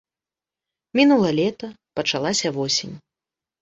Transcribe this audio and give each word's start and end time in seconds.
Мінула 1.01 1.29
лета, 1.43 1.71
пачалася 2.03 2.47
восень. 2.61 2.95